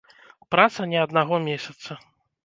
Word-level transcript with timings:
Праца 0.53 0.87
не 0.93 0.97
аднаго 1.01 1.35
месяца. 1.47 1.91